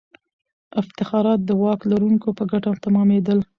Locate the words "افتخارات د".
0.81-1.49